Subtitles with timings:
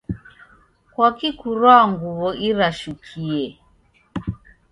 [0.93, 3.45] Kwaki kurwaa nguw'o irashukie?